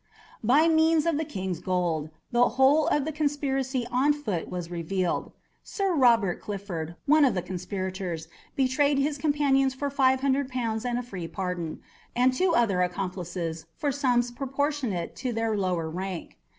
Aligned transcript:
By 0.43 0.67
means 0.67 1.05
of 1.05 1.17
the 1.19 1.25
King's 1.25 1.59
gold, 1.59 2.09
the 2.31 2.49
whole 2.57 2.87
of 2.87 3.05
the 3.05 3.11
conspiracy 3.11 3.85
on 3.91 4.13
foot 4.13 4.49
was 4.49 4.71
revealed: 4.71 5.31
Sir 5.63 5.93
Robert 5.93 6.41
Clifford, 6.41 6.95
one 7.05 7.23
of 7.23 7.35
the 7.35 7.43
conspirators, 7.43 8.27
betrayed 8.55 8.97
his 8.97 9.19
companions 9.19 9.75
for 9.75 9.91
five 9.91 10.21
hundred 10.21 10.49
pounds 10.49 10.85
and 10.85 10.97
a 10.97 11.03
free 11.03 11.27
pardon, 11.27 11.81
and 12.15 12.33
two 12.33 12.55
other 12.55 12.81
accomplices 12.81 13.67
for 13.75 13.91
sums 13.91 14.31
proportionate 14.31 15.15
to 15.17 15.31
their 15.31 15.55
lower 15.55 15.87
rank. 15.87 16.39